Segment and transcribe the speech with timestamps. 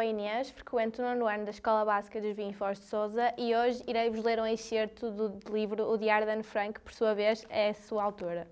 [0.00, 3.54] sou a Inês, frequento o nono ano da Escola Básica dos Vinhos de Souza e
[3.54, 7.14] hoje irei-vos ler um excerto do livro O Diário de Anne Frank, que por sua
[7.14, 8.48] vez é a sua autora.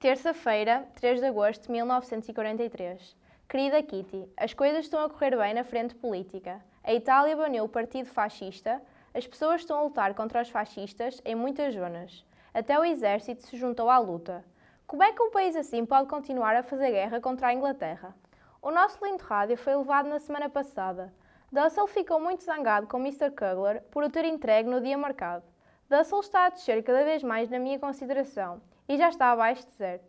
[0.00, 3.14] Terça-feira, 3 de agosto de 1943.
[3.46, 6.58] Querida Kitty, as coisas estão a correr bem na frente política.
[6.82, 8.80] A Itália baniu o Partido Fascista,
[9.12, 12.24] as pessoas estão a lutar contra os fascistas em muitas zonas.
[12.54, 14.42] Até o exército se juntou à luta.
[14.86, 18.14] Como é que um país assim pode continuar a fazer guerra contra a Inglaterra?
[18.60, 21.14] O nosso lindo rádio foi levado na semana passada.
[21.50, 23.30] Dussel ficou muito zangado com Mr.
[23.30, 25.44] Kugler por o ter entregue no dia marcado.
[25.88, 29.74] Dussel está a descer cada vez mais na minha consideração e já está abaixo de
[29.76, 30.02] zero.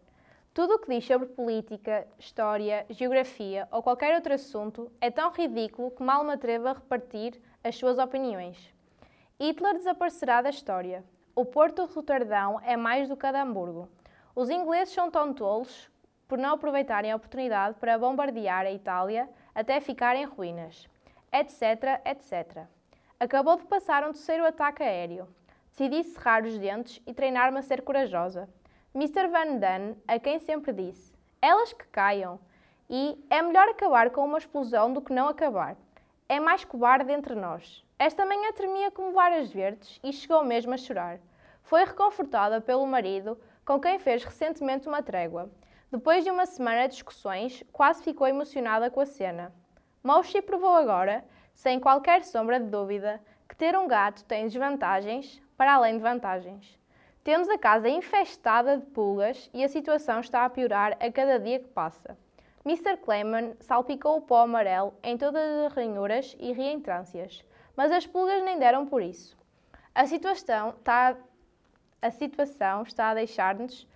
[0.51, 5.91] Tudo o que diz sobre política, história, geografia ou qualquer outro assunto é tão ridículo
[5.91, 8.73] que mal me atrevo a repartir as suas opiniões.
[9.39, 11.05] Hitler desaparecerá da história.
[11.35, 13.87] O porto de Roterdão é mais do que Hamburgo.
[14.35, 15.89] Os ingleses são tão tolos
[16.29, 20.87] por não aproveitarem a oportunidade para bombardear a Itália até ficar em ruínas,
[21.33, 22.67] etc, etc.
[23.19, 25.27] Acabou de passar um terceiro ataque aéreo.
[25.71, 28.47] Decidi cerrar os dentes e treinar-me a ser corajosa.
[28.93, 29.27] Mr.
[29.27, 32.39] Van Dunn, a quem sempre disse: Elas que caiam.
[32.87, 35.75] E é melhor acabar com uma explosão do que não acabar.
[36.27, 37.83] É mais cobarde entre nós.
[37.97, 41.19] Esta manhã tremia como varas verdes e chegou mesmo a chorar.
[41.63, 45.49] Foi reconfortada pelo marido, com quem fez recentemente uma trégua.
[45.91, 49.51] Depois de uma semana de discussões, quase ficou emocionada com a cena.
[50.03, 55.73] Moshi provou agora, sem qualquer sombra de dúvida, que ter um gato tem desvantagens para
[55.73, 56.79] além de vantagens.
[57.23, 61.59] Temos a casa infestada de pulgas e a situação está a piorar a cada dia
[61.59, 62.15] que passa.
[62.63, 62.97] Mr.
[62.97, 67.43] Clayman salpicou o pó amarelo em todas as ranhuras e reentrâncias,
[67.75, 69.35] mas as pulgas nem deram por isso.
[69.95, 71.17] A situação está,
[71.99, 73.87] a situação está a deixar-nos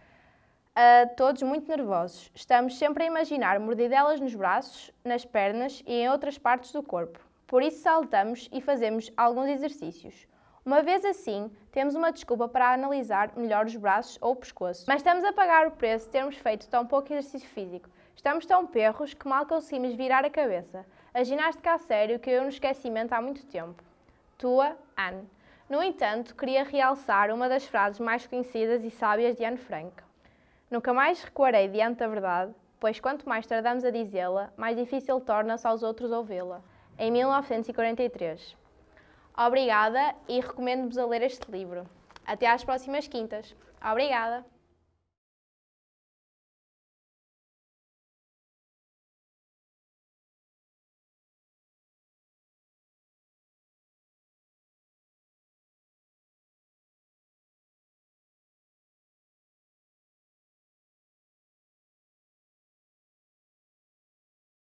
[0.74, 2.32] uh, todos muito nervosos.
[2.34, 7.20] Estamos sempre a imaginar mordidelas nos braços, nas pernas e em outras partes do corpo.
[7.48, 10.28] Por isso saltamos e fazemos alguns exercícios.
[10.66, 14.86] Uma vez assim, temos uma desculpa para analisar melhor os braços ou o pescoço.
[14.88, 17.90] Mas estamos a pagar o preço de termos feito tão pouco exercício físico.
[18.16, 20.86] Estamos tão perros que mal conseguimos virar a cabeça.
[21.14, 23.84] A ginástica a sério que eu no esquecimento há muito tempo.
[24.38, 25.28] Tua, Anne.
[25.70, 30.02] No entanto, queria realçar uma das frases mais conhecidas e sábias de Anne Frank.
[30.74, 35.68] Nunca mais recuarei diante da verdade, pois quanto mais tardamos a dizê-la, mais difícil torna-se
[35.68, 36.64] aos outros ouvi-la.
[36.98, 38.58] Em 1943.
[39.38, 41.88] Obrigada e recomendo-vos a ler este livro.
[42.26, 43.56] Até às próximas quintas.
[43.88, 44.44] Obrigada!